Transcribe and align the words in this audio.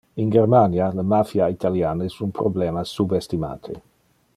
In 0.15 0.31
Germania 0.35 0.91
le 0.95 1.03
mafia 1.11 1.45
italian 1.57 2.01
es 2.07 2.17
un 2.27 2.33
problema 2.41 2.83
subestimate. 2.95 3.81